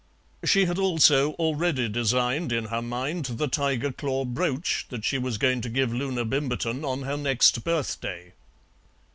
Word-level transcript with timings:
She 0.43 0.65
had 0.65 0.79
also 0.79 1.33
already 1.33 1.87
designed 1.87 2.51
in 2.51 2.65
her 2.73 2.81
mind 2.81 3.25
the 3.25 3.47
tiger 3.47 3.91
claw 3.91 4.25
brooch 4.25 4.87
that 4.89 5.05
she 5.05 5.19
was 5.19 5.37
going 5.37 5.61
to 5.61 5.69
give 5.69 5.93
Loona 5.93 6.25
Bimberton 6.25 6.83
on 6.83 7.03
her 7.03 7.17
next 7.17 7.63
birthday. 7.63 8.33